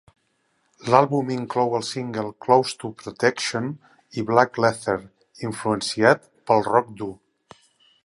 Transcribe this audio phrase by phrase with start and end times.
[0.93, 3.69] L'àlbum inclou el single "Close to Protection"
[4.21, 4.99] i "Black Leather",
[5.53, 7.15] influenciat pel rock dur.